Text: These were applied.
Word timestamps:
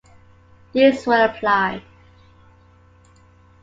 These 0.73 1.05
were 1.05 1.25
applied. 1.25 1.83